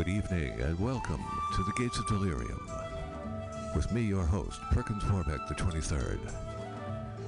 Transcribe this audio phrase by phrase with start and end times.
[0.00, 1.22] Good evening and welcome
[1.54, 2.66] to the Gates of Delirium.
[3.76, 6.18] With me, your host, Perkins Warbeck, the 23rd.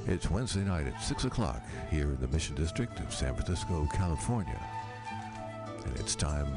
[0.07, 4.59] It's Wednesday night at 6 o'clock here in the Mission District of San Francisco, California.
[5.85, 6.49] And it's time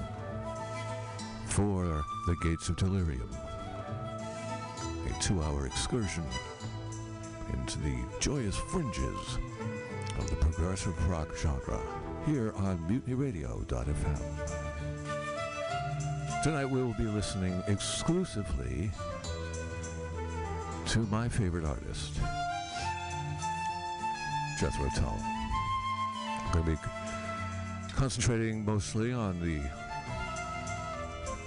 [1.48, 1.84] for
[2.28, 3.30] the Gates of Delirium,
[4.08, 6.24] a two hour excursion
[7.52, 9.38] into the joyous fringes
[10.18, 11.82] of the progressive rock genre
[12.26, 14.65] here on mutinyradio.fm.
[16.46, 18.92] Tonight we will be listening exclusively
[20.86, 22.20] to my favorite artist,
[24.60, 25.18] Jethro Tull.
[25.20, 26.78] I'm going to be
[27.96, 29.60] concentrating mostly on the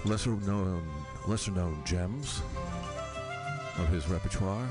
[0.04, 0.82] lesser known
[1.28, 2.42] lesser known gems
[3.78, 4.66] of his repertoire.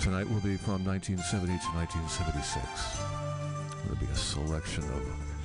[0.00, 2.64] Tonight will be from 1970 to 1976.
[3.84, 5.37] It'll be a selection of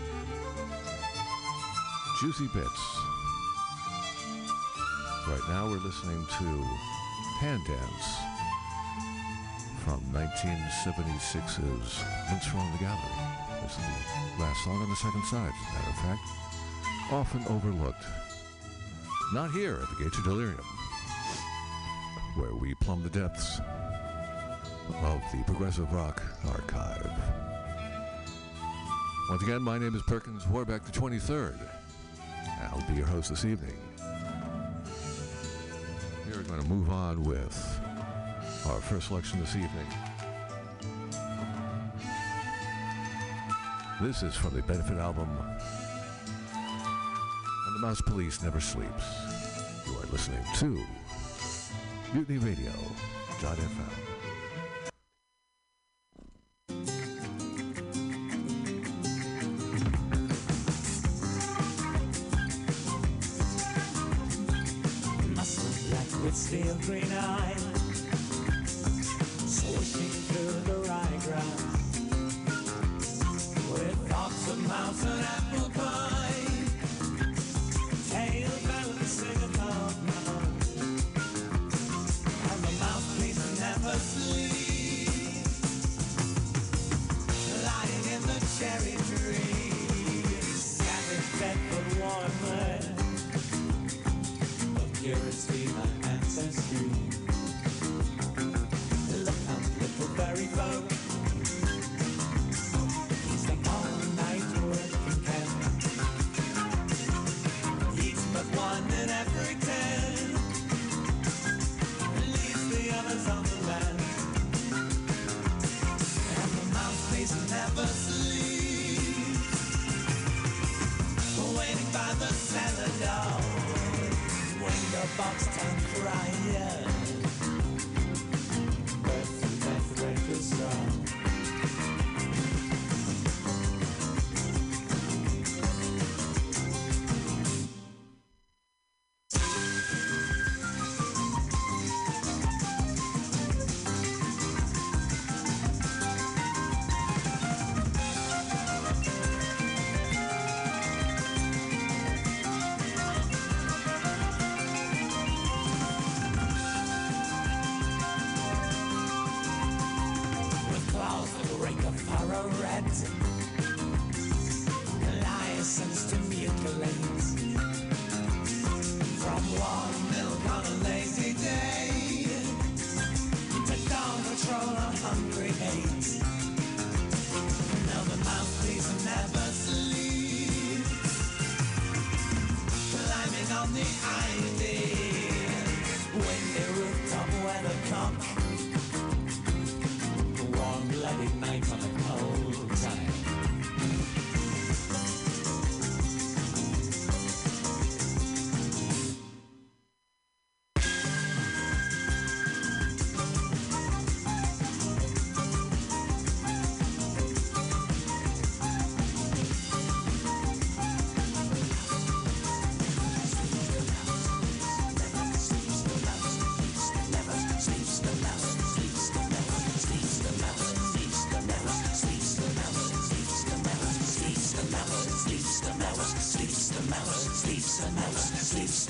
[2.23, 3.01] juicy bits.
[5.27, 6.45] Right now we're listening to
[7.41, 8.15] Hand Dance
[9.83, 12.01] from 1976's
[12.31, 13.17] Minstrel in the Gallery.
[13.61, 16.21] This is the last song on the second side, as a matter of fact.
[17.11, 18.05] Often overlooked.
[19.33, 20.63] Not here at the Gates of Delirium,
[22.35, 23.59] where we plumb the depths
[25.01, 27.11] of the Progressive Rock Archive.
[29.29, 31.59] Once again, my name is Perkins Warbeck, the 23rd.
[32.73, 33.77] I'll be your host this evening.
[36.25, 37.79] We're going to move on with
[38.65, 39.85] our first selection this evening.
[44.01, 45.29] This is from the benefit album
[46.55, 49.05] And the Mouse Police Never Sleeps.
[49.85, 50.83] You are listening to
[52.13, 53.93] MutinyRadio.fm.
[53.93, 54.12] Muscle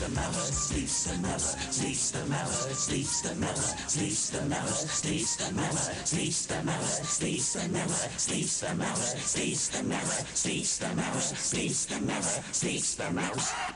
[0.04, 5.38] the mouse, sleeps the mouse, sleeps the mouse, sleeps the mouse, sleeps the mouse, sleeps
[5.38, 10.78] the mouse, sleeps the mouse, sleeps the mouse, sleeps the mouse, sleeps the mouse, sleeps
[10.78, 13.73] the mouse, sleeps the mouse, sleeps the mouse.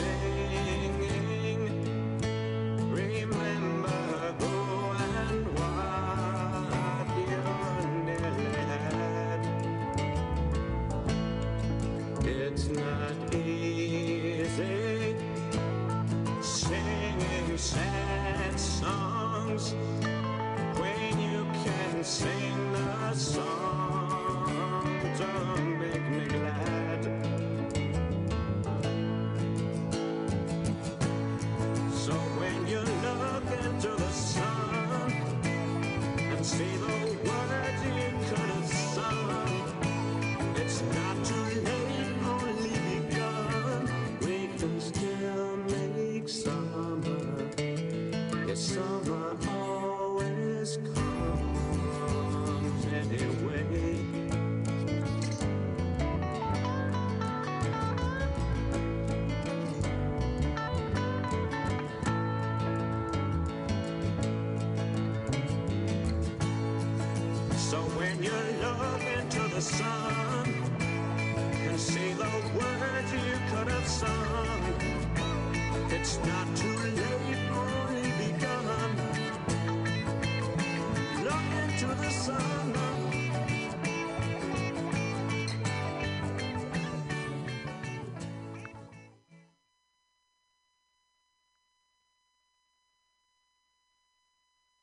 [0.00, 0.39] Singing.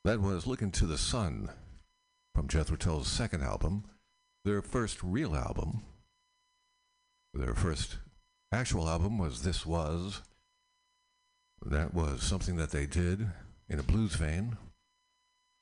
[0.07, 1.49] That was Look into the Sun
[2.33, 3.83] from Jethro Tull's second album,
[4.45, 5.81] their first real album.
[7.33, 7.97] Their first
[8.49, 10.21] actual album was This Was.
[11.61, 13.27] That was something that they did
[13.67, 14.55] in a blues vein,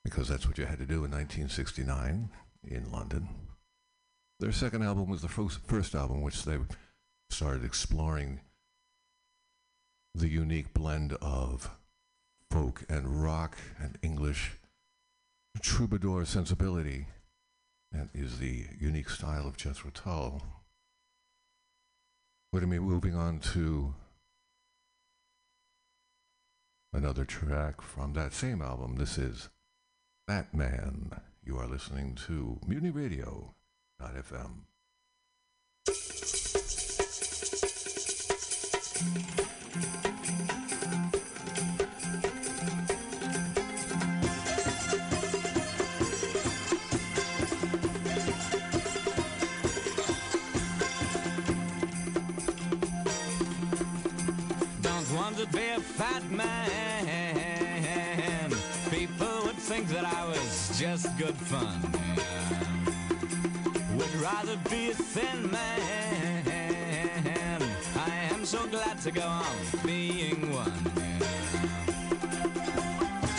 [0.04, 2.30] because that's what you had to do in 1969
[2.66, 3.28] in London.
[4.40, 6.60] Their second album was the first, first album which they
[7.32, 8.42] started exploring
[10.14, 11.72] the unique blend of
[12.56, 14.54] folk and rock and English
[15.62, 17.08] troubadour sensibility.
[17.92, 20.42] That is the unique style of Jethro Tull.
[22.54, 23.94] We're going to be moving on to
[26.94, 28.96] another track from that same album.
[28.96, 29.50] This is
[30.26, 31.12] Fat Man.
[31.44, 33.54] You are listening to Mutiny Radio.
[34.02, 34.62] FM.
[56.36, 57.06] Man.
[58.90, 61.82] People would think that I was just good fun.
[63.98, 66.44] Would rather be a thin man.
[67.96, 70.92] I am so glad to go on being one.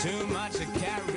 [0.01, 1.16] Too much to carry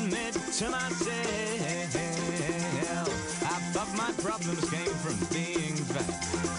[0.00, 1.06] admit to myself,
[3.42, 6.55] I thought my problems came from being fat.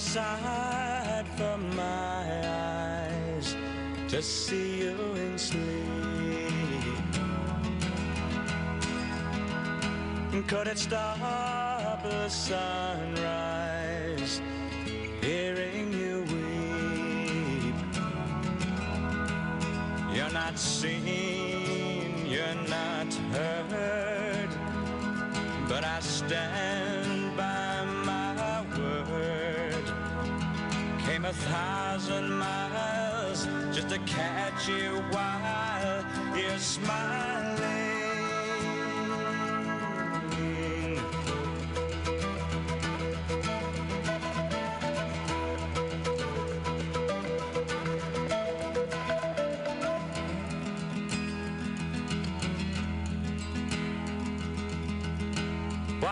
[0.00, 3.54] Aside from my eyes
[4.08, 5.60] to see you in sleep.
[10.48, 12.80] Could it stop the sunrise
[15.20, 17.74] hearing you weep?
[20.16, 20.89] You're not seen.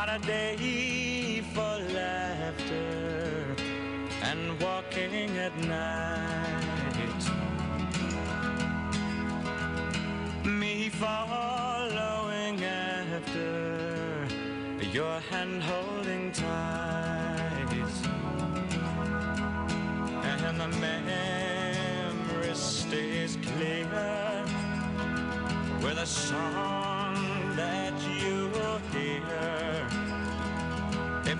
[0.08, 0.97] Saturday.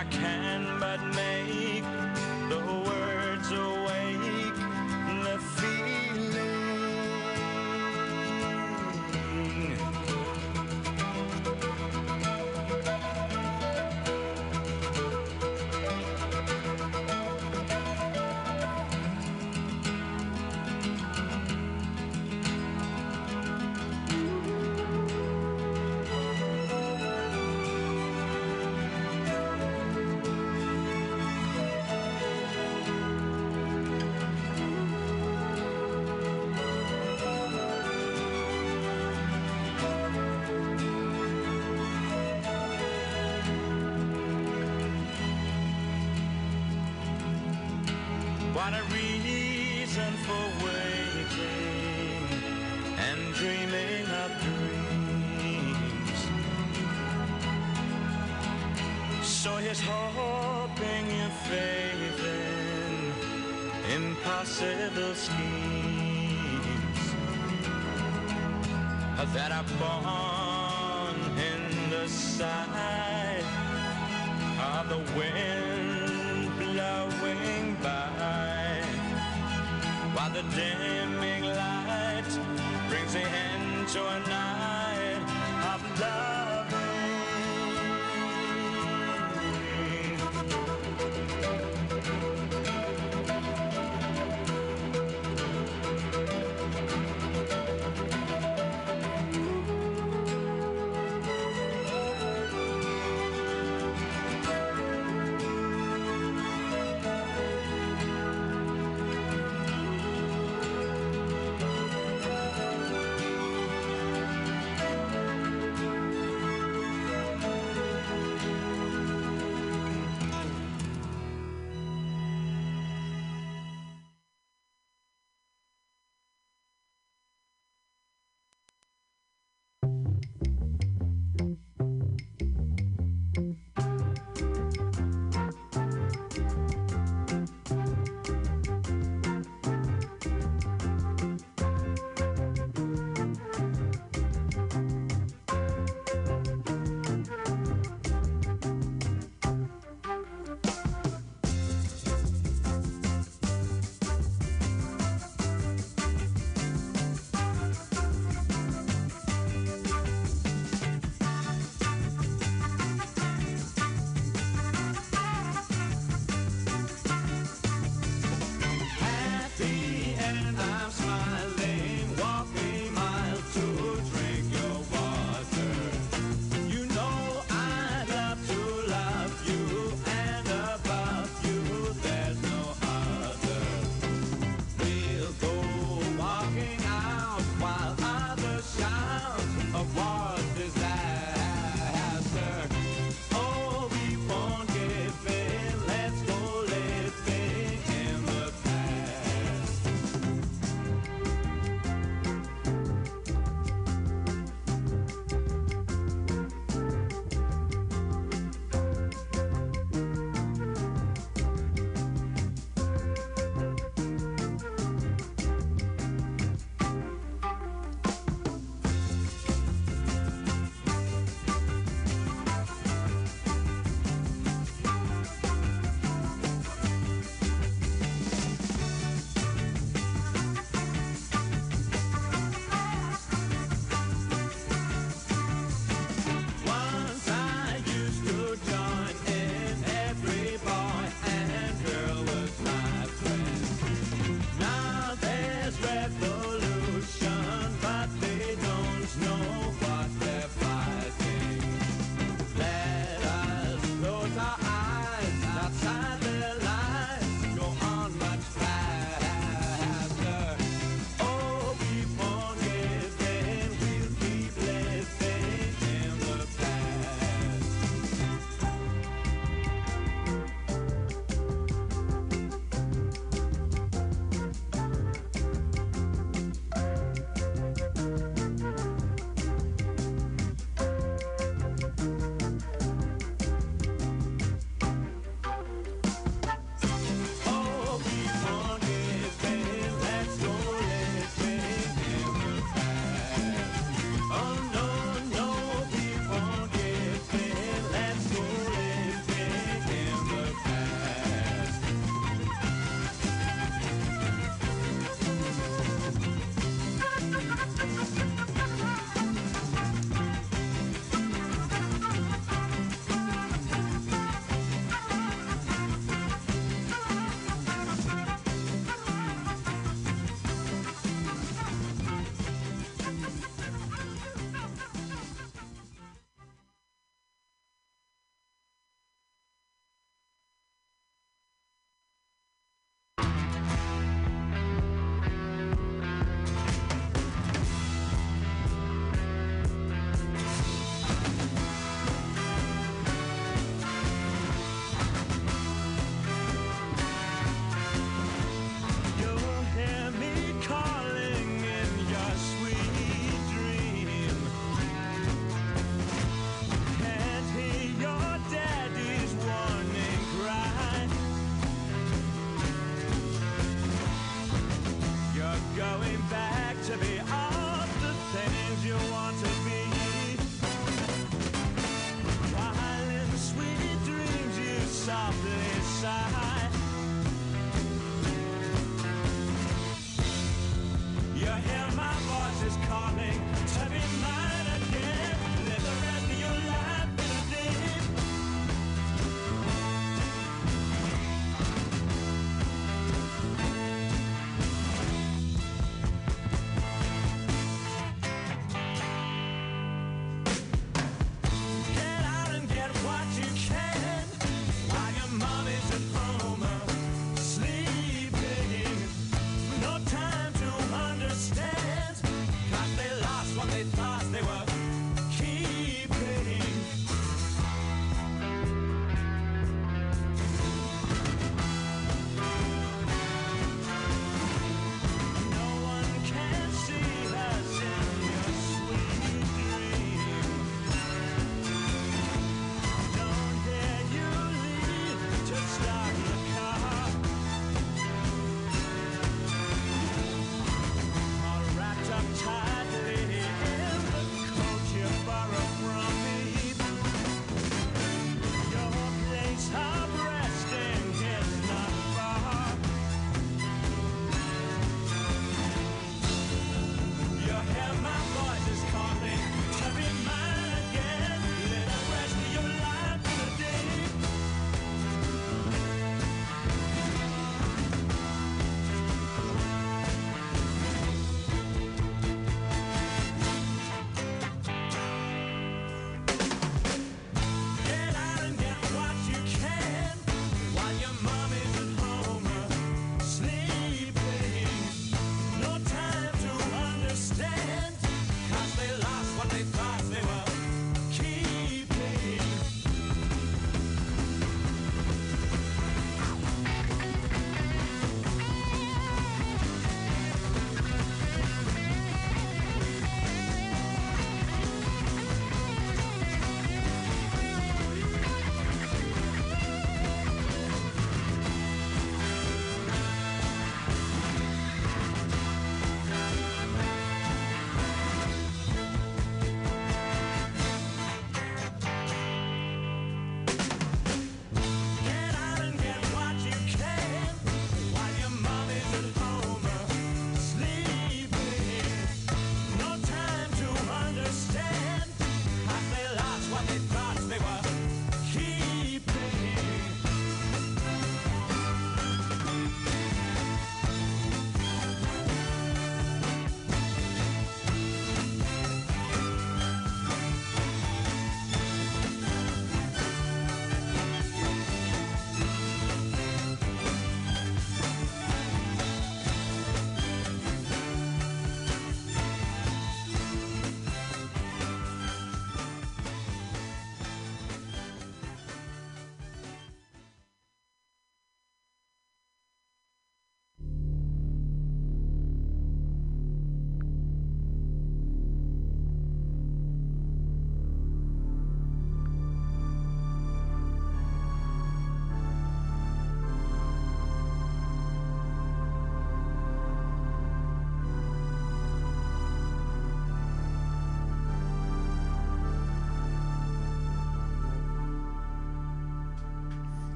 [0.00, 0.59] I can.
[69.32, 73.44] that are born in the sight
[74.74, 78.82] of the wind blowing by.
[80.14, 80.79] While the day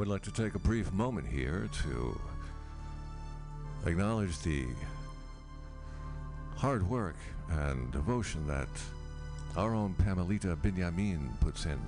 [0.00, 2.18] would like to take a brief moment here to
[3.84, 4.64] acknowledge the
[6.56, 7.16] hard work
[7.50, 8.66] and devotion that
[9.58, 11.78] our own Pamelita Binyamin puts in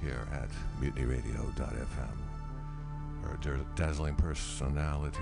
[0.00, 0.48] here at
[0.80, 2.16] mutinyradio.fm.
[3.22, 5.20] Her dazzling personality,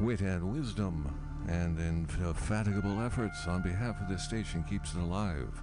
[0.00, 1.14] wit and wisdom,
[1.46, 5.60] and indefatigable efforts on behalf of this station keeps it alive.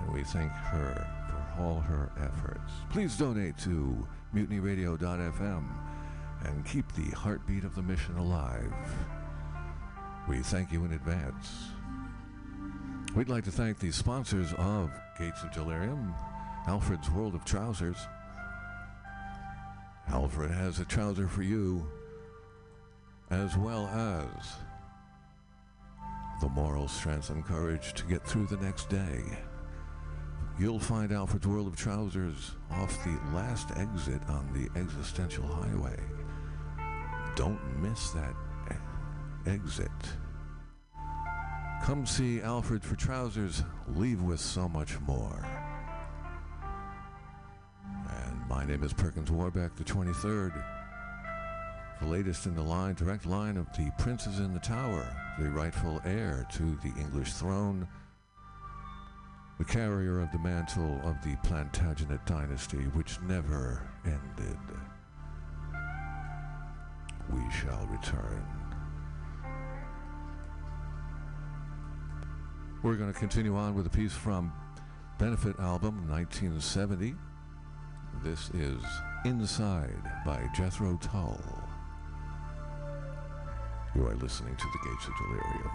[0.00, 1.23] And we thank her
[1.58, 2.72] all her efforts.
[2.90, 5.64] Please donate to mutinyradio.fm
[6.44, 8.72] and keep the heartbeat of the mission alive.
[10.28, 11.68] We thank you in advance.
[13.14, 16.14] We'd like to thank the sponsors of Gates of Delirium,
[16.66, 17.98] Alfred's World of Trousers.
[20.08, 21.86] Alfred has a trouser for you,
[23.30, 24.56] as well as
[26.40, 29.22] the moral strength and courage to get through the next day.
[30.56, 35.98] You'll find Alfred's World of Trousers off the last exit on the existential highway.
[37.34, 38.34] Don't miss that
[39.46, 39.90] exit.
[41.82, 45.44] Come see Alfred for Trousers, leave with so much more.
[48.08, 50.52] And my name is Perkins Warbeck, the 23rd.
[52.00, 55.06] The latest in the line, direct line of the princes in the tower,
[55.38, 57.86] the rightful heir to the English throne,
[59.58, 64.58] the carrier of the mantle of the Plantagenet dynasty, which never ended.
[67.32, 68.44] We shall return.
[72.82, 74.52] We're going to continue on with a piece from
[75.18, 77.14] Benefit album 1970.
[78.22, 78.82] This is
[79.24, 81.40] Inside by Jethro Tull.
[83.94, 85.70] You are listening to the Gates of Delirium.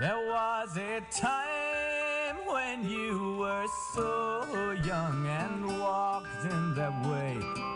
[0.00, 4.44] There was a time when you were so
[4.84, 7.73] young and walked in that way.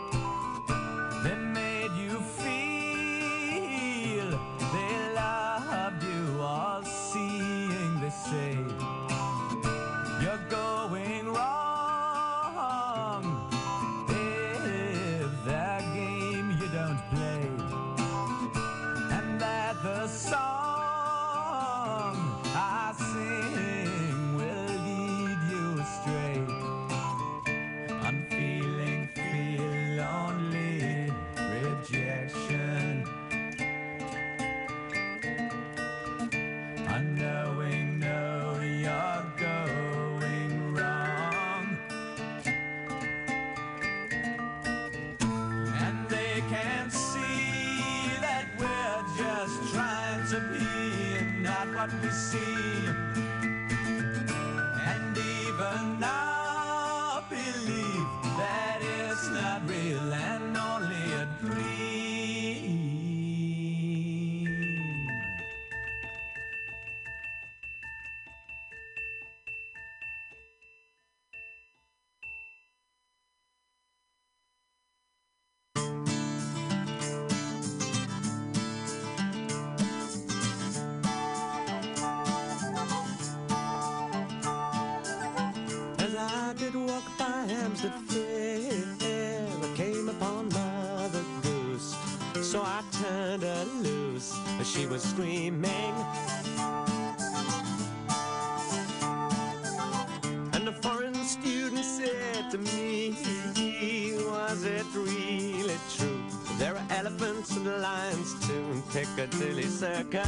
[108.91, 110.25] Piccadilly Circus.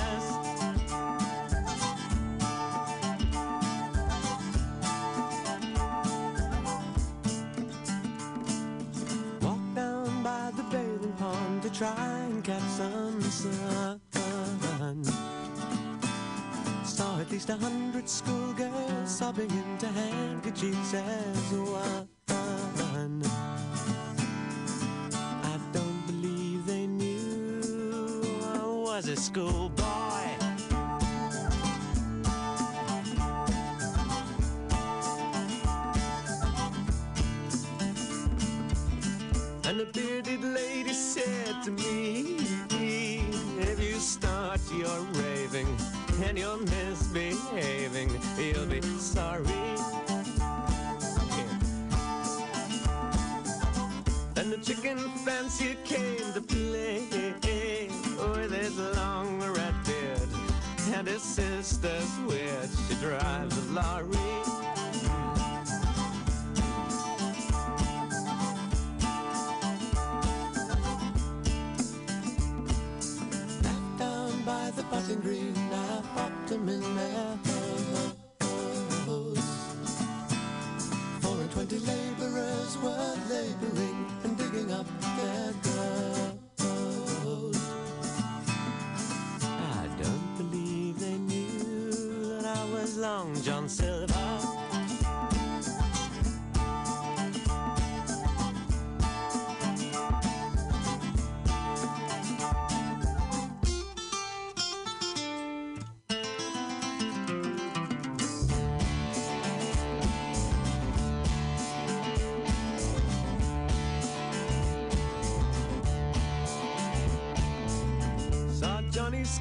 [9.42, 14.00] Walked down by the bathing pond to try and catch some sun.
[16.86, 22.11] Saw at least a hundred schoolgirls sobbing into handkerchiefs as one.
[29.38, 29.81] Was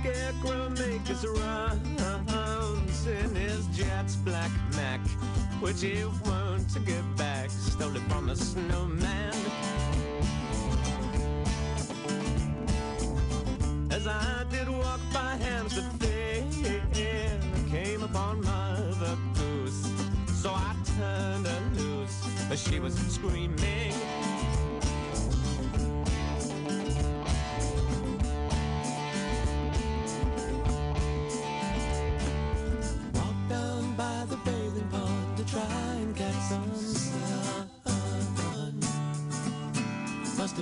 [0.01, 5.01] Scarecrow make his rounds in his Jets black Mac,
[5.61, 9.35] which he won't get back, stole it from a snowman.
[13.91, 16.45] As I did walk by Hampstead Fair,
[16.95, 19.93] I came upon Mother Goose,
[20.33, 23.50] so I turned her loose, but she was screaming.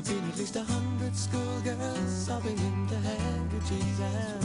[0.09, 4.38] Been at least a hundred schoolgirls sobbing into handkerchiefs as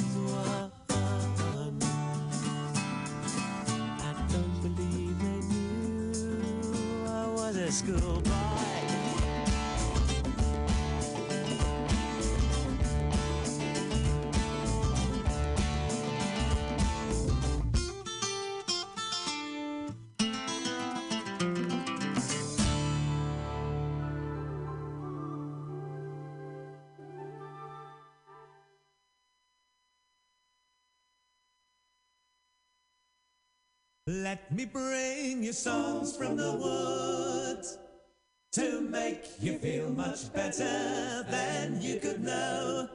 [34.21, 37.79] Let me bring you songs from the woods
[38.51, 42.89] to make you feel much better than you could know.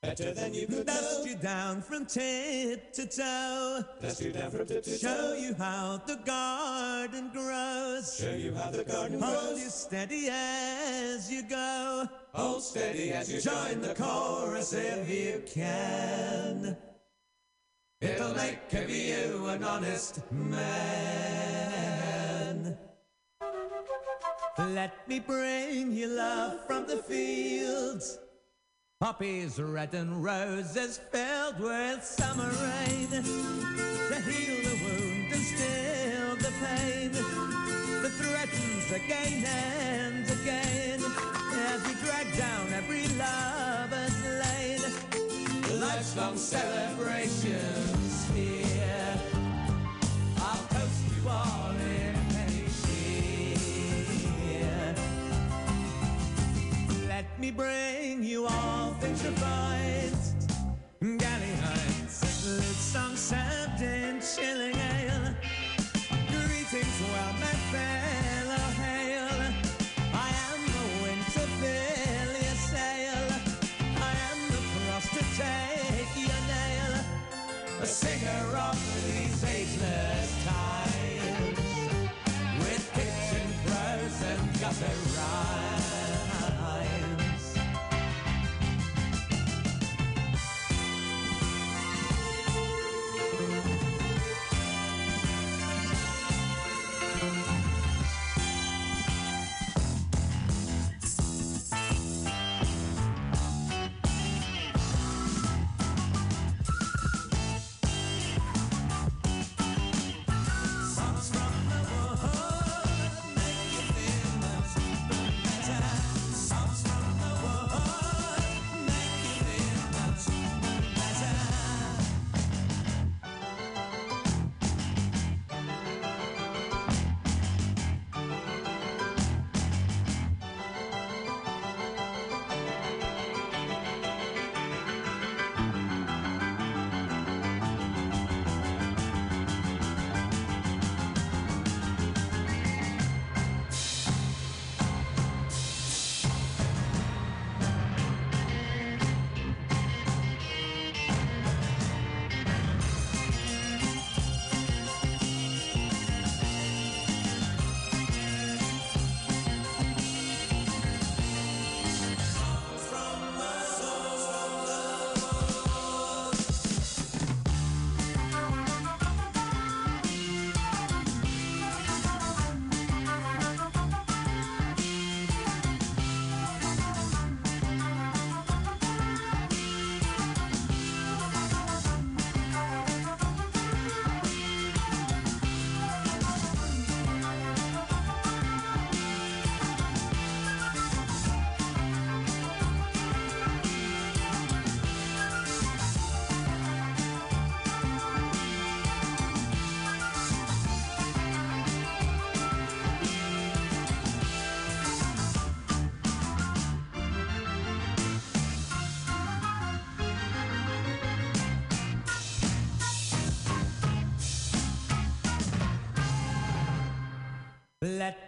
[0.00, 3.84] Better than you could Dust you down from tip to toe.
[4.00, 5.06] Dust you down from tip to toe.
[5.06, 8.16] Show you how the garden grows.
[8.18, 9.48] Show you how the garden Hold grows.
[9.48, 12.08] Hold you steady as you go.
[12.32, 16.78] Hold steady as you join the chorus if you can.
[18.02, 21.06] It'll make of you an honest man.
[24.58, 28.18] Let me bring you love from the fields.
[28.98, 33.06] Poppies red and roses filled with summer rain.
[33.08, 37.12] To heal the wound and still the pain.
[38.02, 41.00] That threatens again and again
[41.54, 43.81] as we drag down every lover's
[45.82, 49.20] Life's celebrations here.
[50.38, 53.56] I'll post you all in penny cheer.
[57.08, 60.12] Let me bring you all vitrified
[61.00, 64.71] galley heights, lit song served in chilling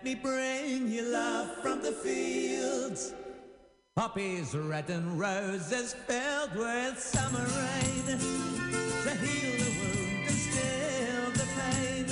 [0.04, 3.14] Let me bring you love from the fields.
[3.96, 11.48] Poppies red and roses filled with summer rain to heal the wound and still the
[11.56, 12.04] pain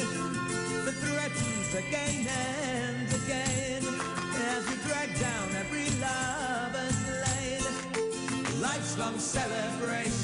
[0.86, 3.82] that threatens again and again
[4.36, 8.62] as we drag down every lover's lane.
[8.62, 10.21] Life's long celebrations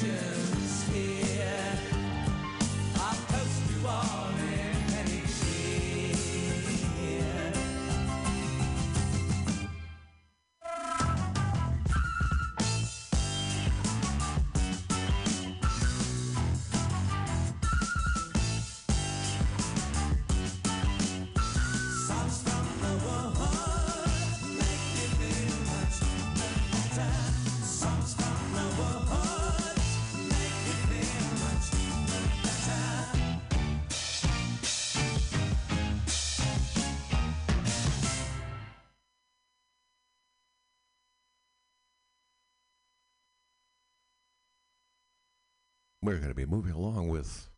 [46.09, 47.51] We're going to be moving along with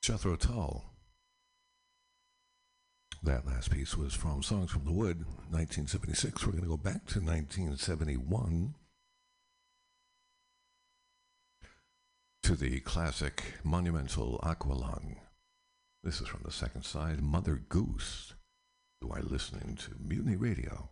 [0.00, 0.84] Jethro Tull.
[3.20, 6.46] That last piece was from Songs from the Wood, 1976.
[6.46, 8.74] We're going to go back to 1971
[12.44, 15.16] to the classic monumental Aqualung.
[16.04, 18.34] This is from the second side, Mother Goose.
[19.02, 20.90] You are listening to Mutiny Radio.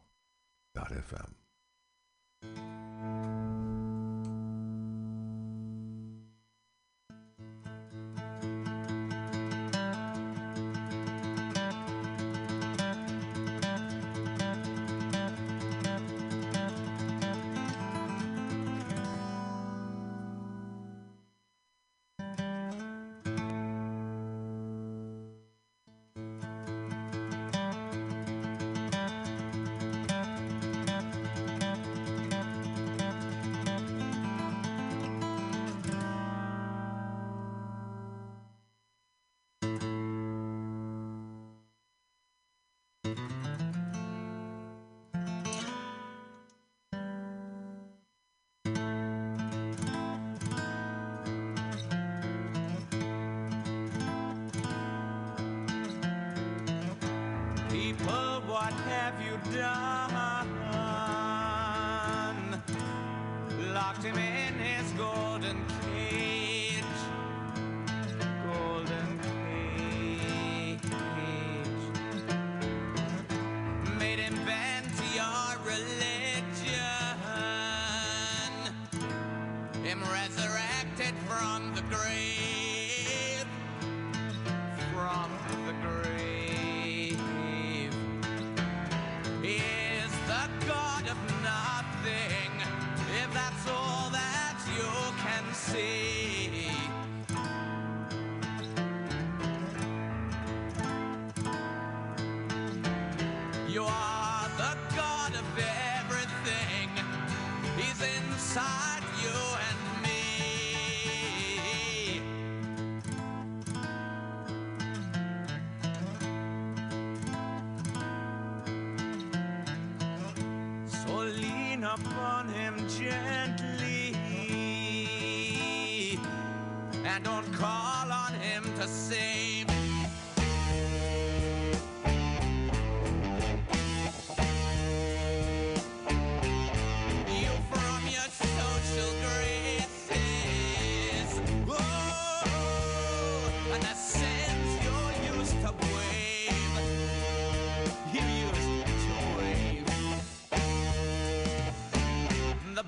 [0.76, 1.30] FM.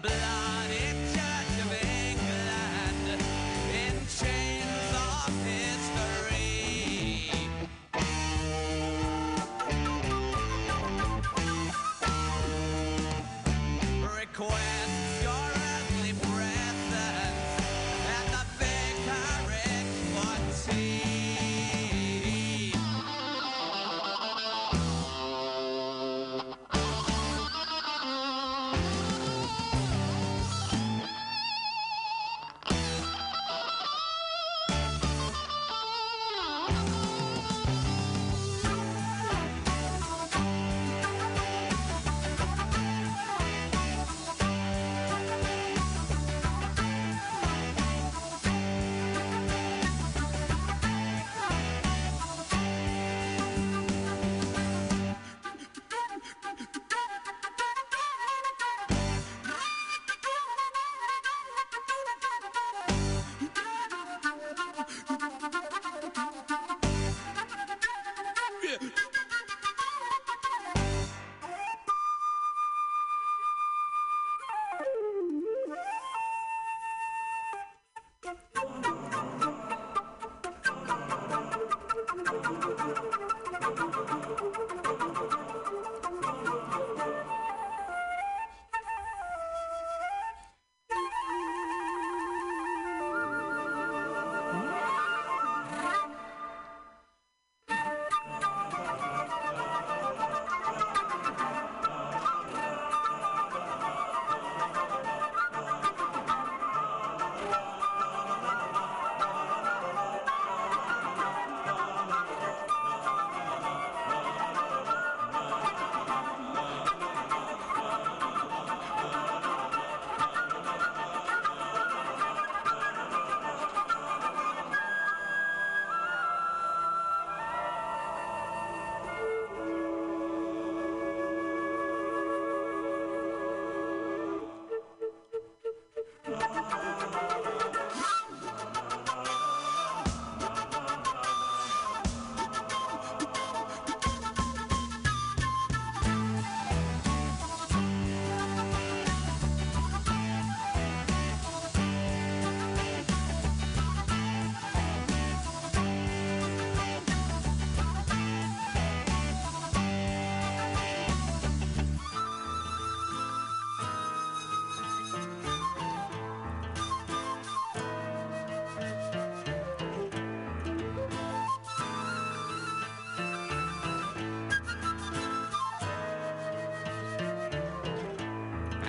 [0.03, 0.46] blind.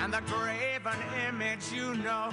[0.07, 0.97] and the graven
[1.27, 2.29] image you know.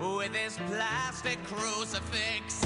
[0.00, 2.65] With his plastic crucifix.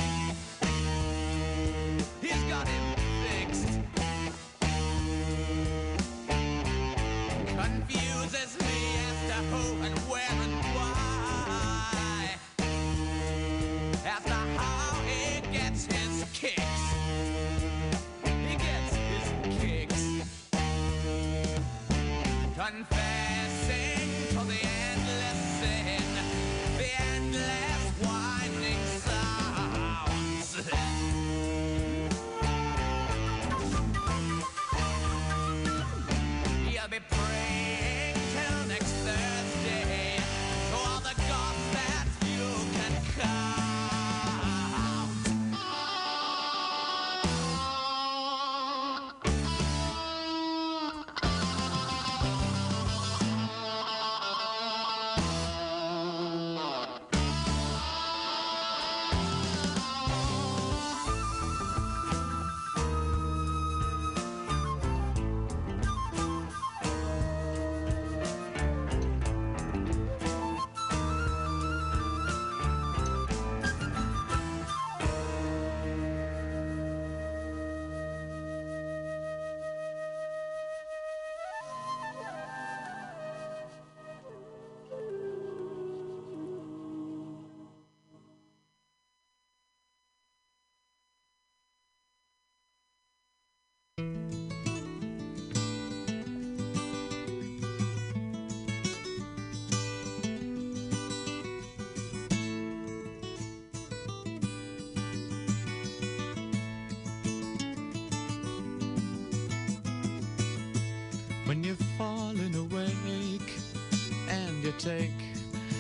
[114.83, 115.11] take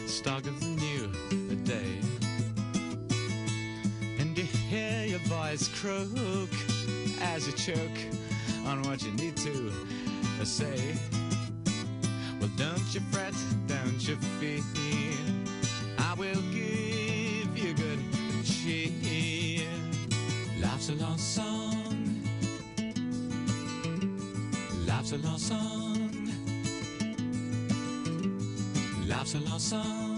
[0.06, 1.10] stock of the new
[1.50, 1.98] a day.
[4.18, 6.50] And you hear your voice croak
[7.22, 7.98] as you choke
[8.66, 9.72] on what you need to
[10.44, 11.19] say.
[29.32, 30.09] 在牢骚。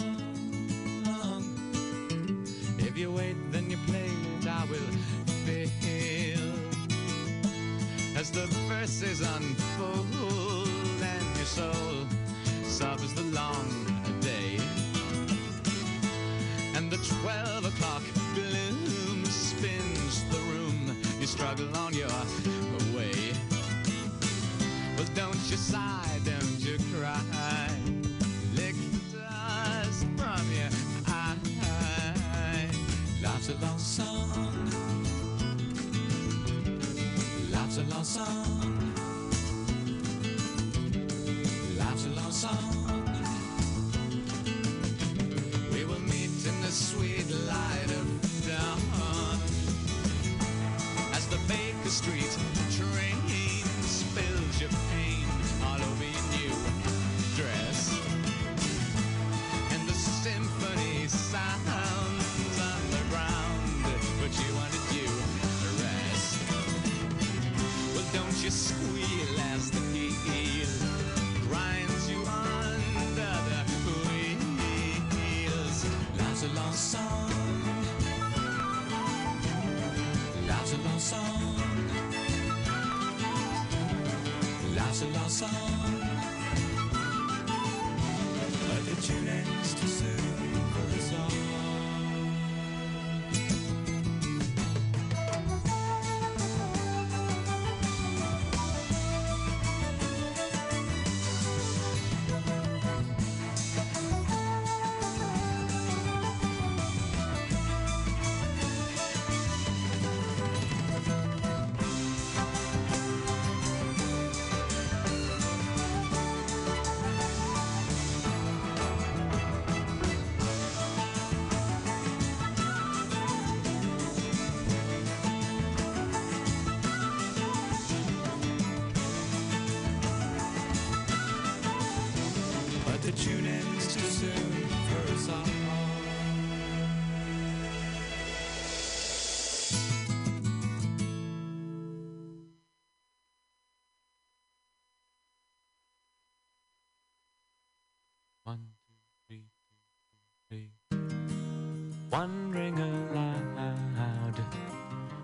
[152.12, 154.38] wondering aloud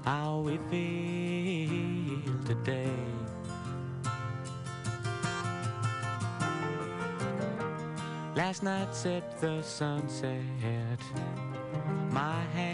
[0.04, 2.90] how we feel today.
[8.34, 11.00] Last night set the sunset,
[12.10, 12.67] my hand.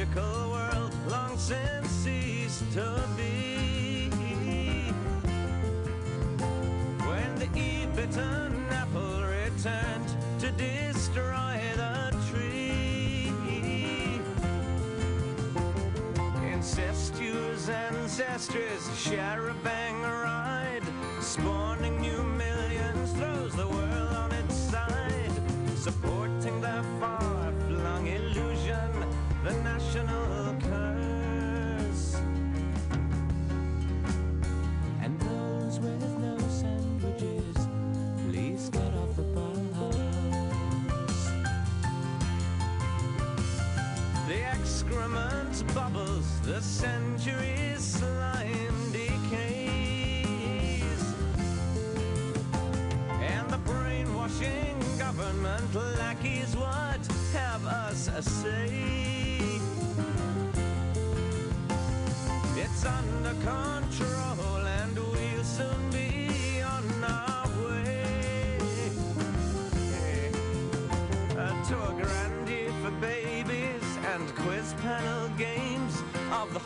[0.00, 4.08] magical world long since ceased to be.
[7.06, 13.30] When the eve-bitten apple returned to destroy the tree.
[16.50, 19.79] Incestuous ancestors share a band.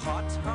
[0.04, 0.53] hot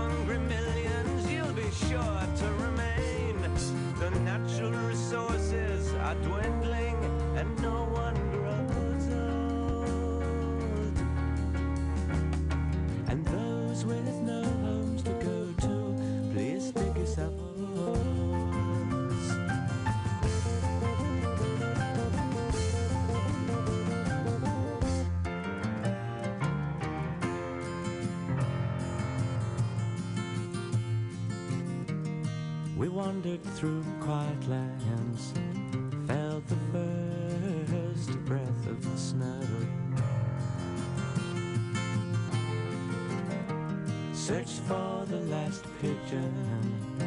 [33.59, 35.33] through quiet lands
[36.07, 39.41] Felt the first breath of the snow.
[44.13, 46.98] Searched for the last pigeon.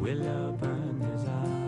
[0.00, 1.60] Will open his eyes.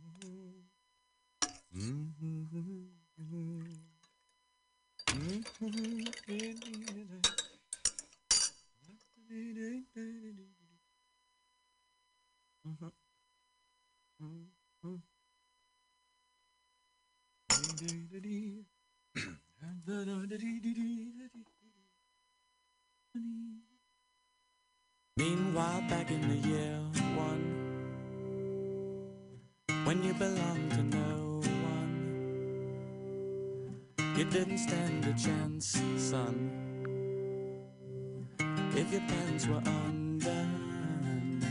[25.18, 26.80] Meanwhile, back in the year
[27.16, 27.44] one,
[29.84, 30.95] when you belonged to
[34.16, 36.50] you didn't stand a chance, son.
[38.74, 41.44] If your pants were undone,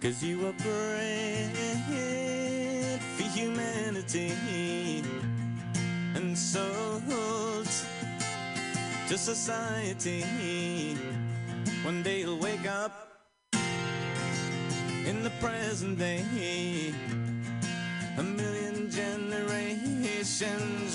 [0.00, 1.52] cause you were bred
[3.16, 4.32] for humanity
[6.16, 7.04] and sold
[9.08, 10.24] to society.
[11.84, 12.92] One day you'll wake up
[15.06, 16.92] in the present day.
[18.16, 20.03] A million generations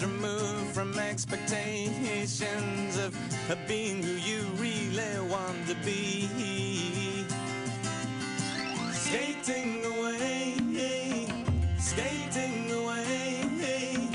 [0.01, 3.15] removed from expectations of,
[3.51, 6.27] of being who you really want to be.
[8.91, 10.56] Skating away,
[11.77, 14.07] skating away,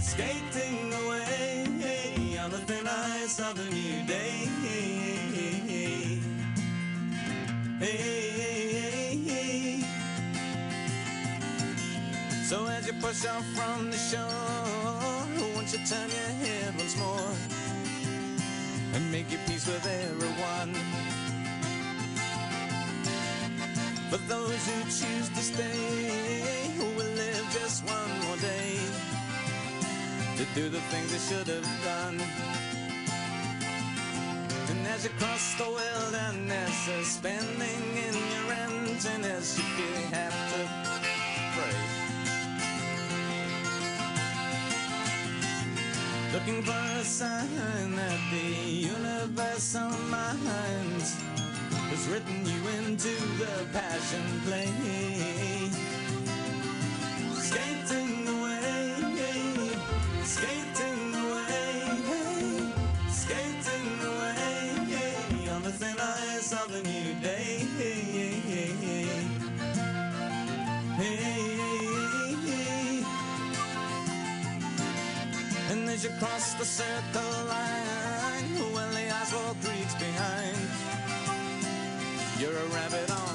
[0.00, 4.48] skating away on the thin ice of a new day.
[12.48, 14.45] So as you push off from the shore,
[15.88, 17.30] turn your head once more
[18.94, 20.74] and make your peace with everyone?
[24.10, 28.78] For those who choose to stay, who will live just one more day
[30.38, 32.20] to do the things they should have done.
[34.70, 38.46] And as you cross the wilderness, suspending in your
[39.56, 40.85] you feel you have to
[46.36, 51.00] Looking for a sign that the universal mind
[51.88, 55.55] has written you into the passion play.
[76.06, 80.56] And as you cross the circle line, well, the asphalt creaks behind.
[82.38, 83.25] You're a rabbit on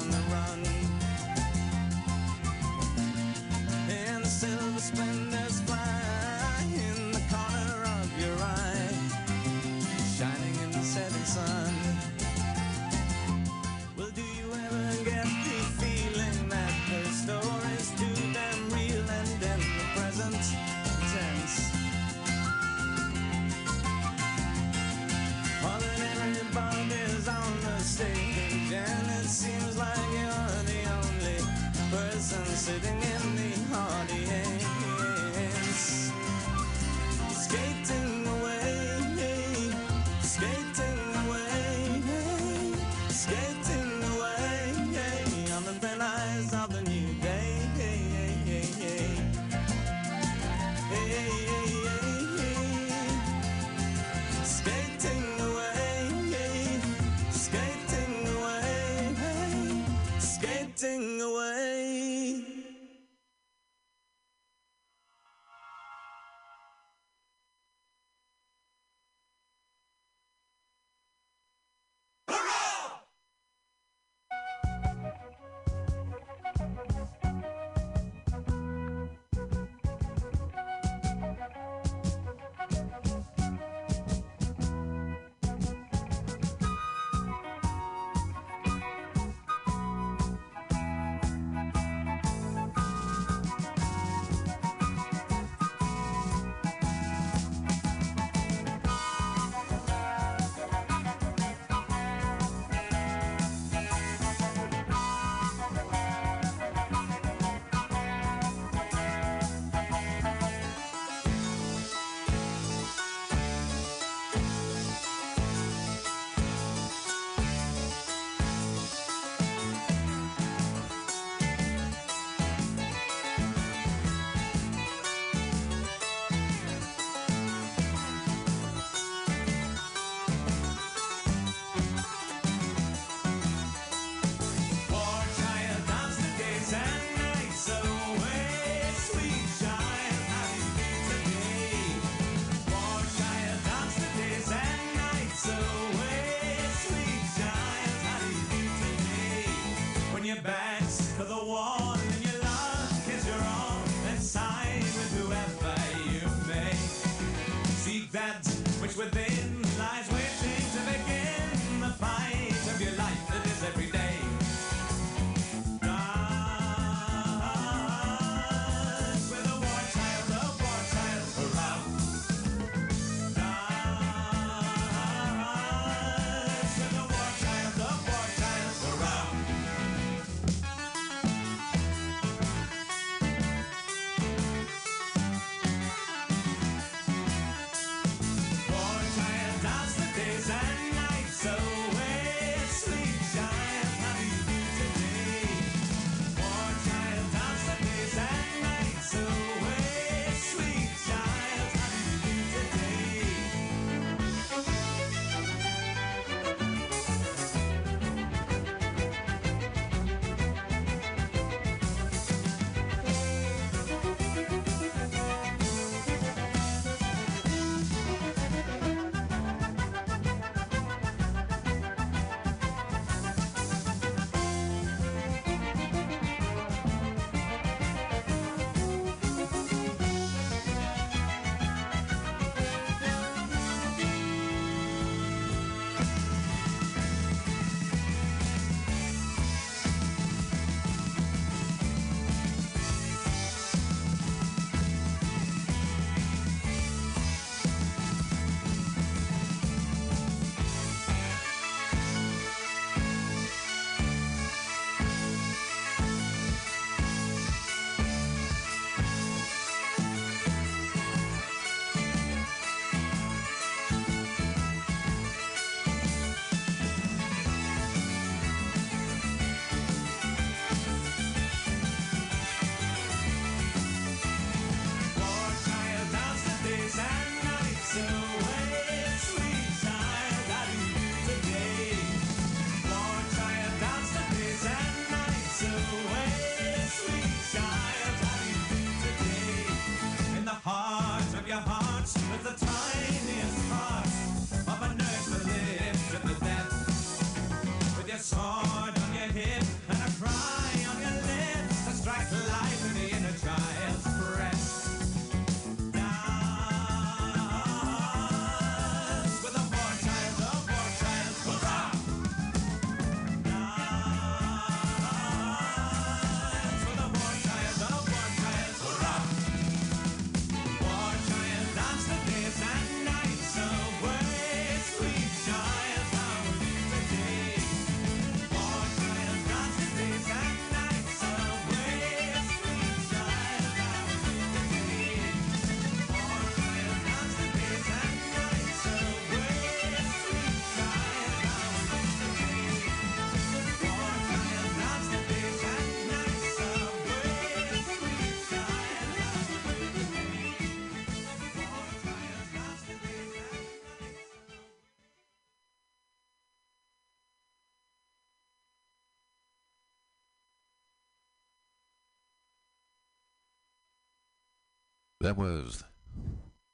[365.32, 365.82] That was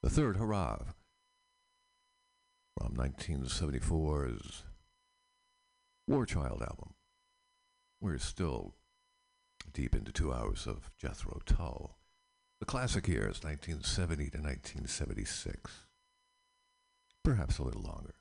[0.03, 0.87] the third Hoorah
[2.77, 4.65] from 1974's
[6.09, 6.95] War Child album.
[8.01, 8.75] We're still
[9.73, 11.99] deep into two hours of Jethro Tull.
[12.59, 15.87] The classic years, 1970 to 1976,
[17.23, 18.17] perhaps a little longer.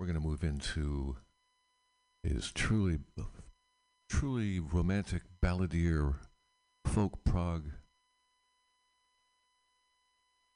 [0.00, 1.14] We're going to move into
[2.24, 2.98] is truly
[4.18, 6.14] truly romantic balladeer
[6.86, 7.64] folk prog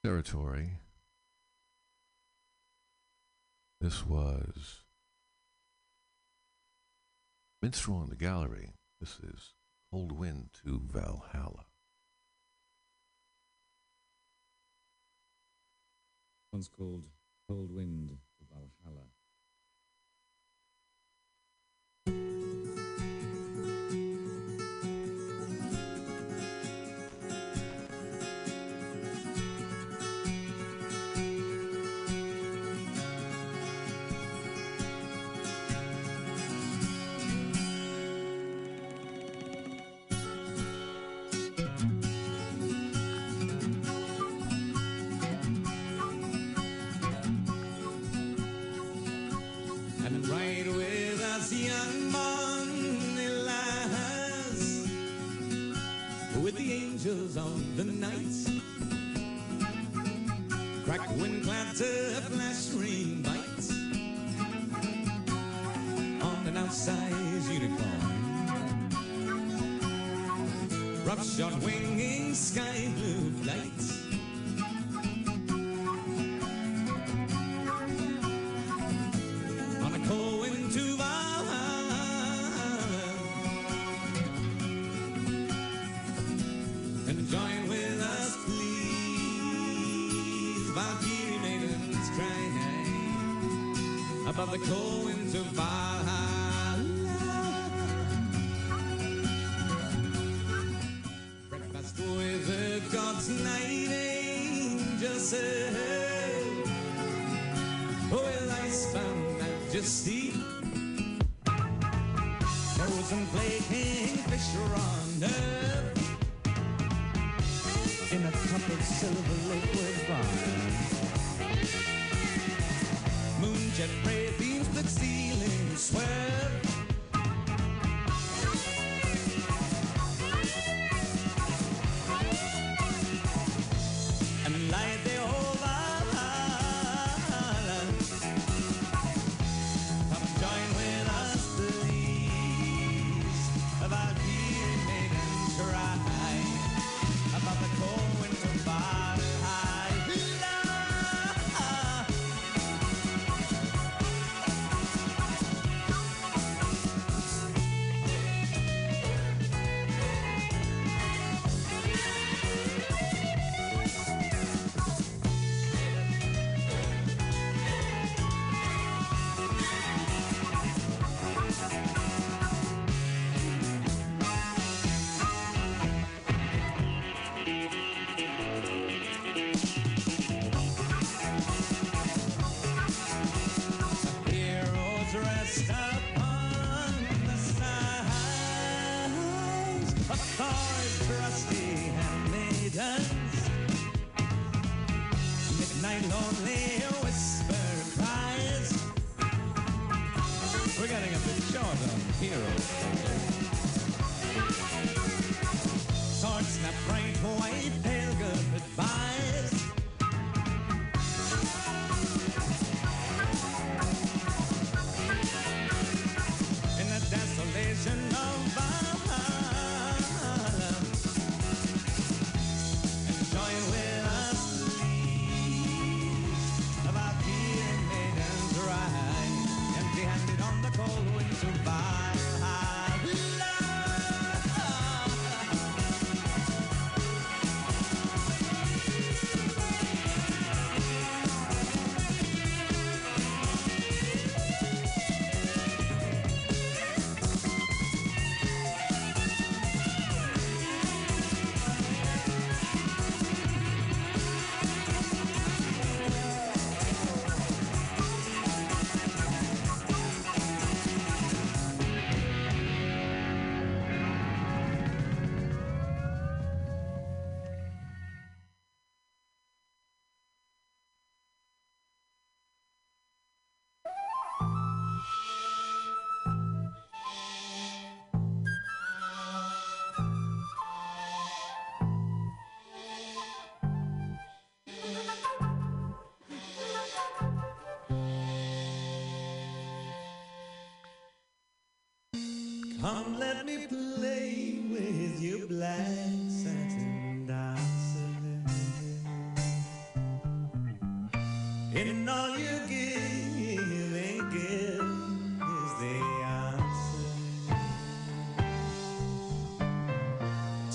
[0.05, 0.78] territory.
[3.80, 4.85] This was
[7.60, 8.74] Minstrel in the Gallery.
[9.01, 9.55] This is
[9.90, 11.64] Cold Wind to Valhalla.
[16.52, 17.02] One's called
[17.48, 18.18] Cold Wind.
[94.39, 95.97] about the cold of vibe.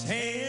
[0.06, 0.43] Tearing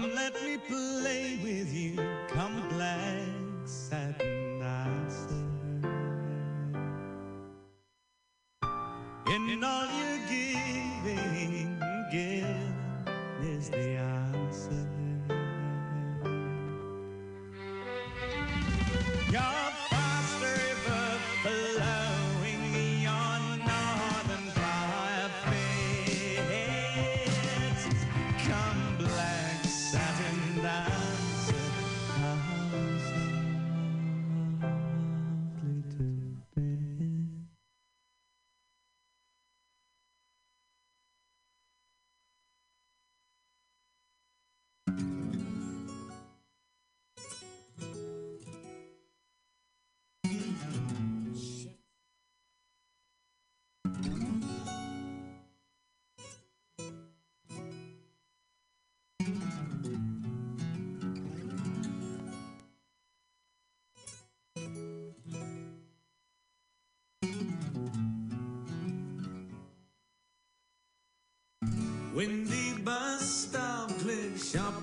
[0.00, 1.31] Let me play.
[72.22, 74.81] When the bus stop click shop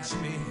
[0.00, 0.49] catch me.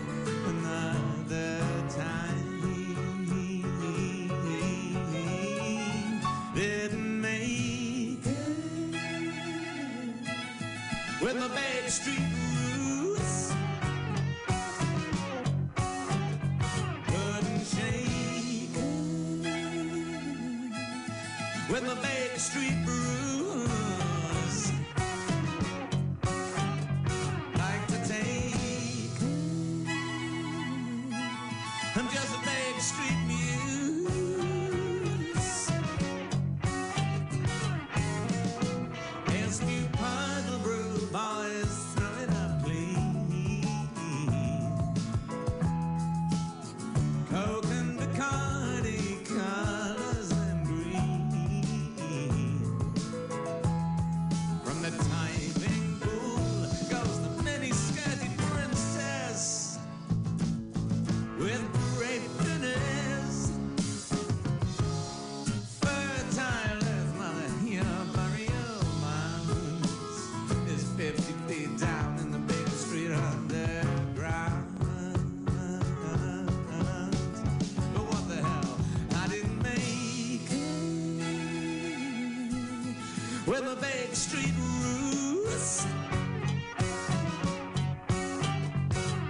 [84.20, 85.88] street roost.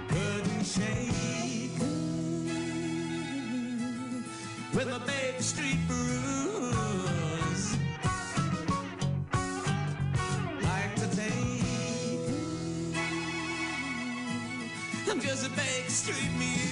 [0.08, 1.78] Couldn't shake
[4.74, 7.76] with a baby street bruise.
[10.60, 11.62] Like to take,
[15.08, 16.69] I'm just a Baker Street muse.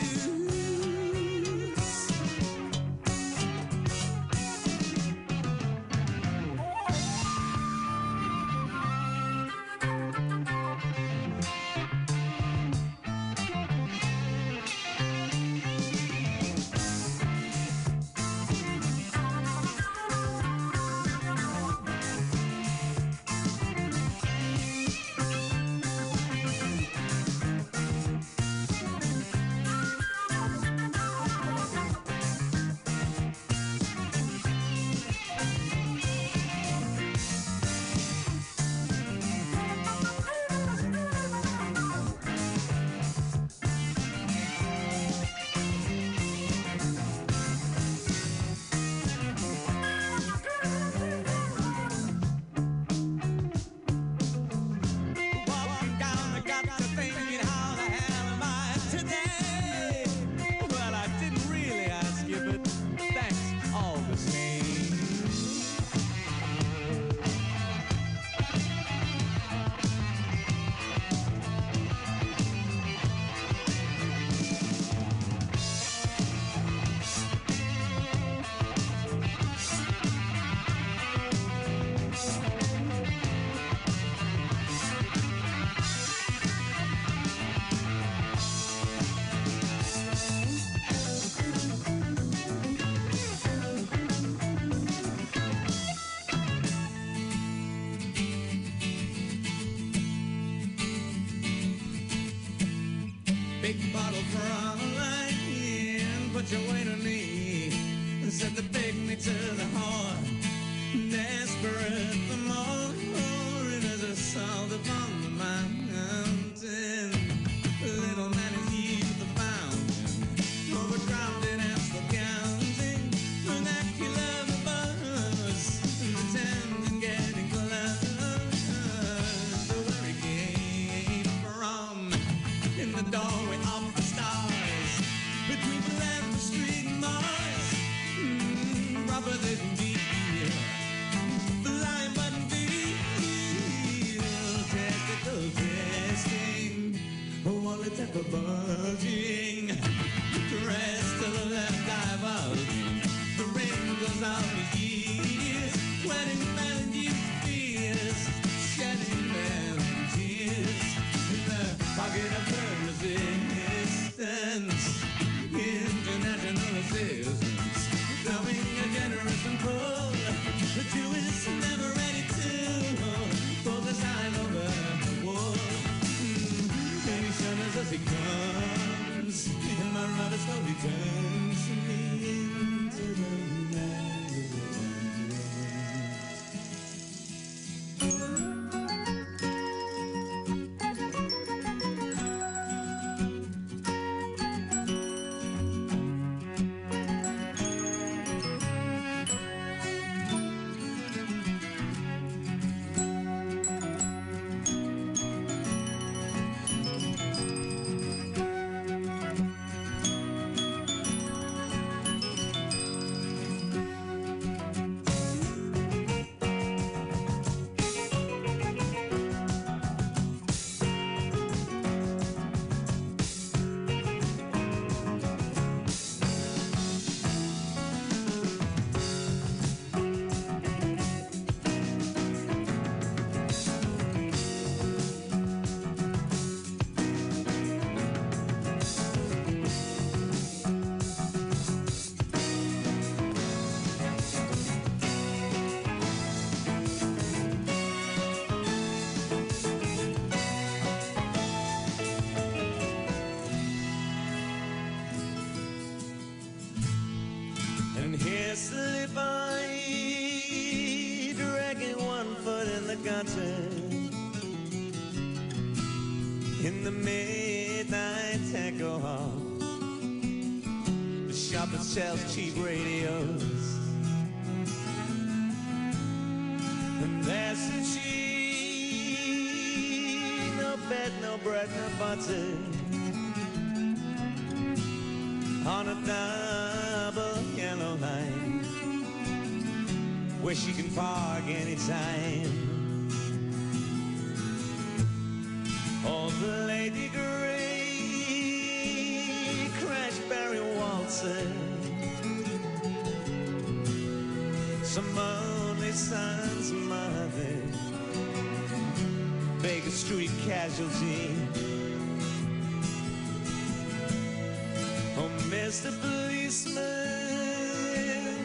[315.69, 316.85] past a policeman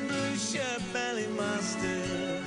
[0.10, 2.44] blue shirt, belly mustard.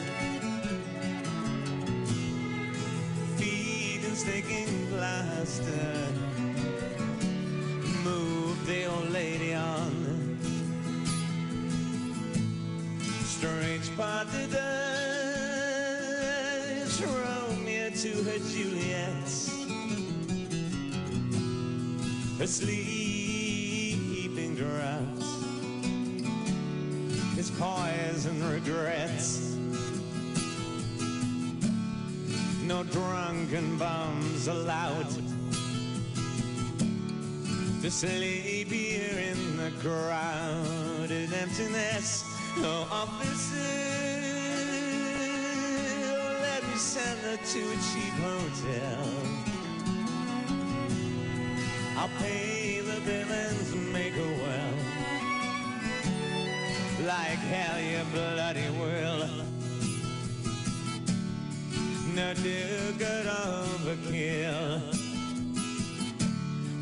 [3.38, 6.12] Feet and sticking plaster.
[8.04, 10.38] Move the old lady on.
[13.24, 14.72] Strange part of the
[16.82, 19.24] it's Romeo to her Juliet.
[22.38, 22.95] Asleep
[28.56, 29.56] regrets.
[32.62, 35.10] No drunken bums allowed
[37.82, 42.24] to sleep here in the crowded emptiness.
[42.58, 43.52] No officers.
[46.46, 49.04] Let me send her to a cheap hotel.
[51.98, 54.45] I'll pay the bill and make a way
[57.06, 59.28] like hell, you bloody will.
[62.14, 64.80] No do good overkill.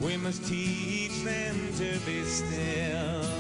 [0.01, 3.34] We must teach them to be still.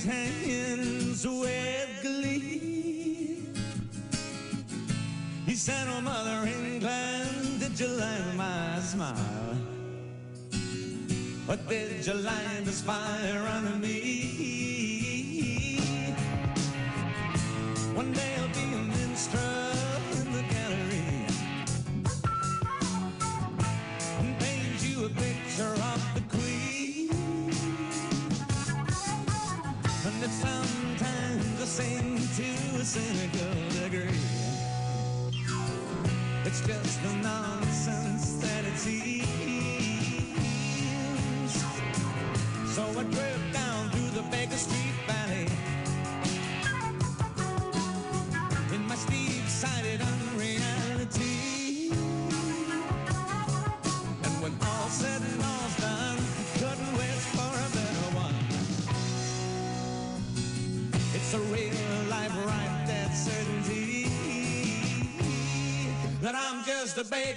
[0.00, 3.44] his hands with glee.
[5.46, 9.56] He said, Oh, Mother England, did you like my smile?
[11.46, 14.19] But did you light this fire under me?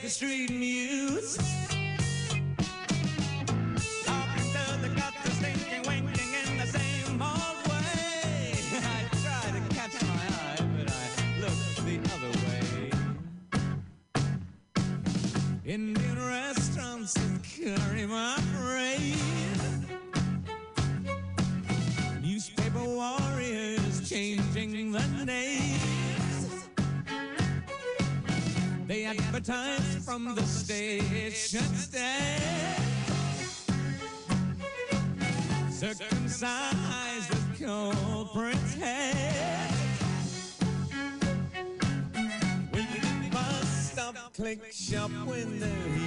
[0.03, 0.27] History.
[0.27, 0.42] street.
[30.13, 32.83] from the station stand,
[35.71, 35.95] stay.
[35.95, 39.73] Circumcised with culprit's head.
[42.71, 42.85] We
[43.31, 46.02] bust up, click, shop, when they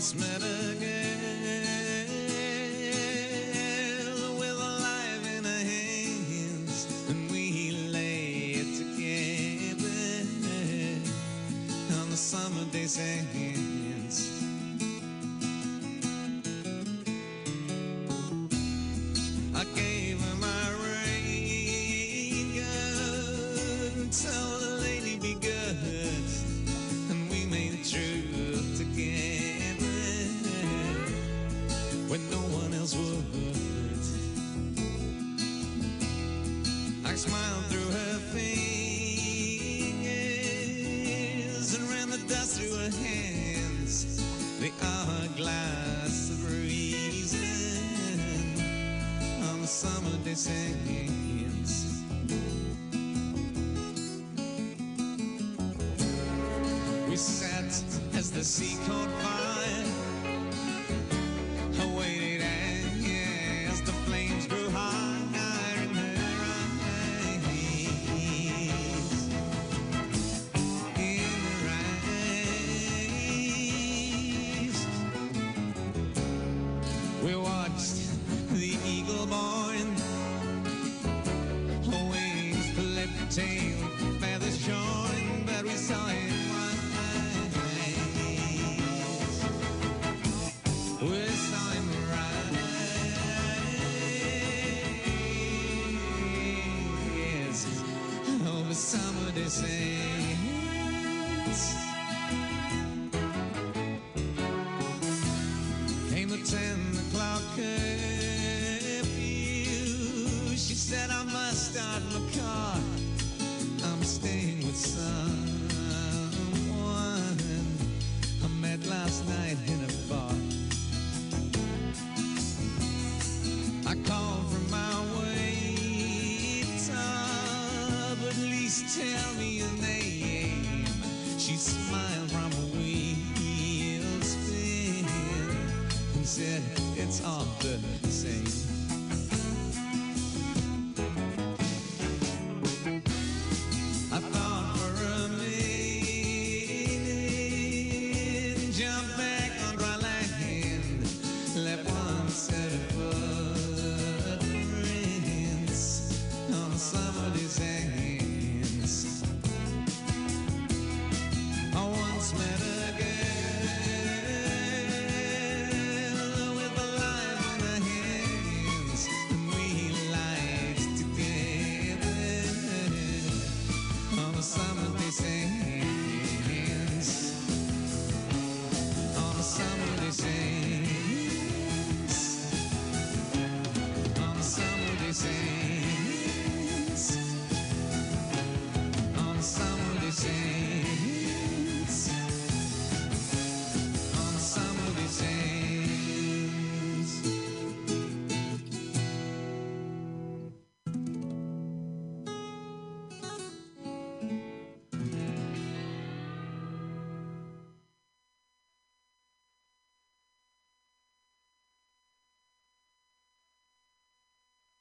[0.00, 0.59] I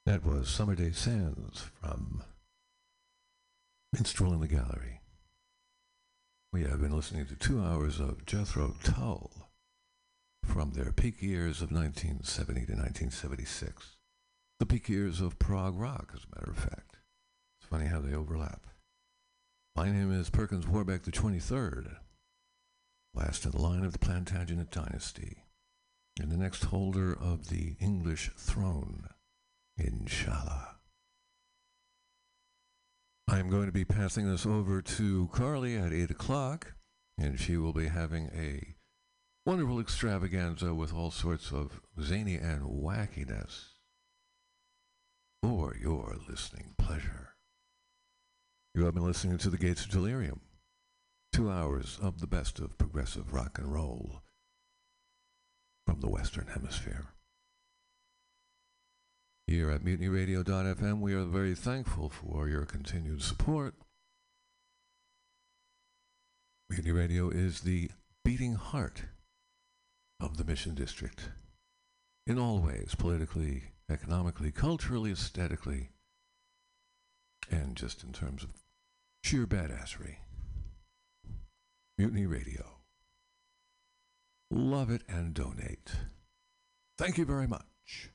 [0.09, 2.23] That was Summerday Sands from
[3.93, 5.01] Minstrel in the Gallery.
[6.51, 9.51] We have been listening to two hours of Jethro Tull
[10.43, 13.97] from their peak years of 1970 to 1976.
[14.59, 16.97] The peak years of prog rock, as a matter of fact.
[17.61, 18.65] It's funny how they overlap.
[19.75, 21.97] My name is Perkins Warbeck the 23rd,
[23.13, 25.43] last in the line of the Plantagenet dynasty,
[26.19, 29.09] and the next holder of the English throne.
[29.79, 30.75] Inshallah.
[33.27, 36.73] I'm going to be passing this over to Carly at 8 o'clock,
[37.17, 38.75] and she will be having a
[39.45, 43.75] wonderful extravaganza with all sorts of zany and wackiness
[45.41, 47.35] for your listening pleasure.
[48.73, 50.41] You have been listening to The Gates of Delirium,
[51.31, 54.23] two hours of the best of progressive rock and roll
[55.85, 57.13] from the Western Hemisphere.
[59.49, 63.73] Here at MutinyRadio.fm, we are very thankful for your continued support.
[66.69, 67.89] Mutiny Radio is the
[68.23, 69.05] beating heart
[70.19, 71.31] of the Mission District
[72.27, 75.89] in all ways politically, economically, culturally, aesthetically,
[77.49, 78.51] and just in terms of
[79.23, 80.17] sheer badassery.
[81.97, 82.81] Mutiny Radio.
[84.51, 85.93] love it, and donate.
[86.99, 88.11] Thank you very much.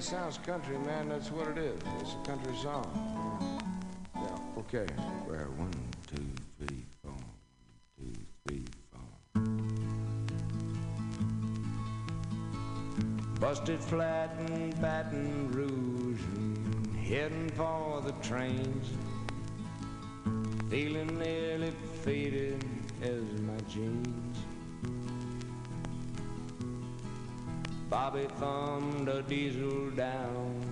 [0.00, 1.78] It sounds country, man, that's what it is.
[2.00, 2.88] It's a country song.
[4.14, 4.86] Yeah, okay.
[5.28, 5.74] Well, one,
[6.06, 6.26] two,
[6.58, 7.12] three, four.
[7.12, 7.24] One,
[7.98, 8.14] two,
[8.48, 9.10] three, four.
[13.40, 18.88] Busted flat in Baton Rouge and heading for the trains.
[20.70, 21.72] Feeling nearly
[22.02, 22.64] faded
[23.02, 24.19] as my jeans.
[27.90, 30.62] Bobby thumbed a diesel down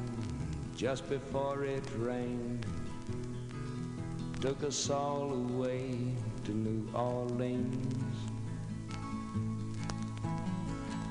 [0.76, 2.64] just before it rained.
[4.40, 6.14] Took us all away
[6.44, 8.14] to New Orleans.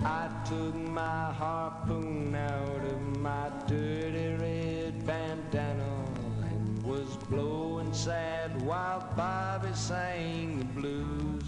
[0.01, 6.05] I took my harpoon out of my dirty red bandana
[6.49, 11.43] and was blowing sad while Bobby sang the blues.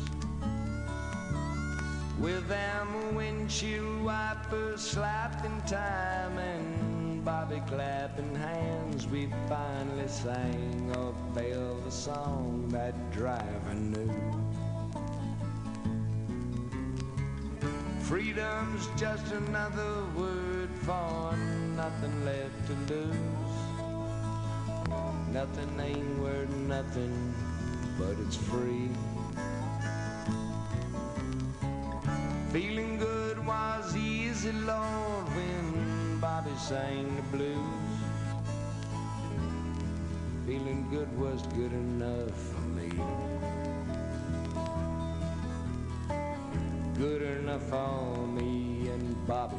[2.20, 4.39] With them windshield wipers
[4.80, 14.12] slapping time and Bobby clapping hands, we finally sang a Belva song that driver knew.
[18.02, 21.36] Freedom's just another word for
[21.76, 23.56] nothing left to lose.
[25.32, 27.36] Nothing ain't worth nothing,
[28.00, 28.90] but it's free.
[32.52, 33.19] Feeling good
[34.40, 38.00] easy, Lord, when Bobby sang the blues.
[40.46, 42.90] Feeling good was good enough for me.
[46.98, 49.59] Good enough for me and Bobby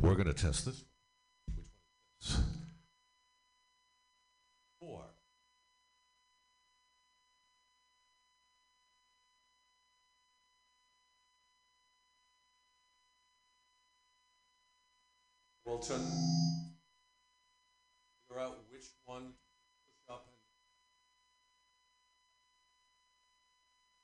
[0.00, 0.84] We're going to test this.
[1.54, 1.66] Which one
[2.22, 2.40] is this?
[4.80, 5.04] Four.
[15.66, 16.00] Wilton,
[18.28, 19.22] figure out which one
[19.84, 20.34] push up and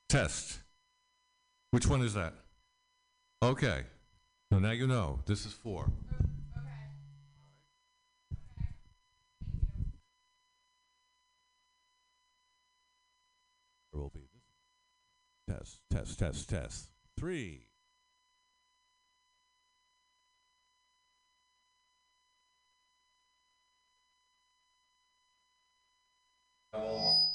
[0.09, 0.59] Test.
[1.71, 2.35] Which one is that?
[3.43, 3.85] Okay.
[4.53, 5.91] So now you know, this is four.
[13.93, 14.39] Oh, there will be this.
[15.49, 16.89] test, test, test, test.
[17.17, 17.67] Three.
[26.73, 27.34] Oh.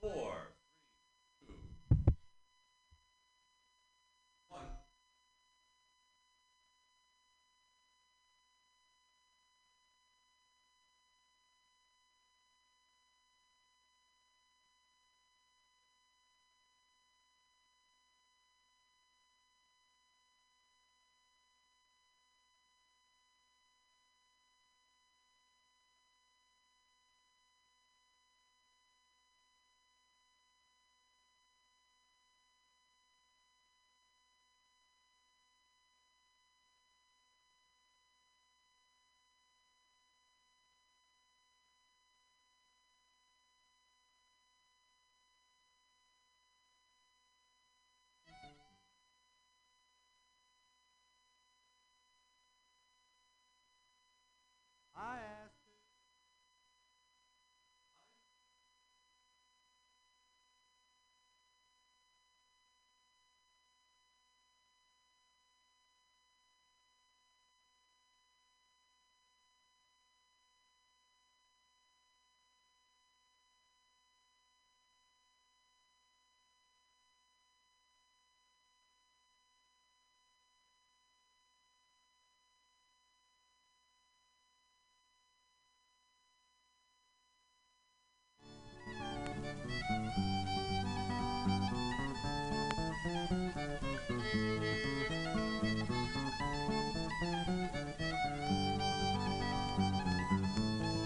[0.00, 0.49] four.